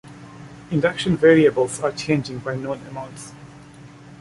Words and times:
Induction 0.71 1.15
variables 1.15 1.79
are 1.79 1.91
changing 1.91 2.39
by 2.39 2.55
known 2.55 2.81
amounts. 2.89 3.33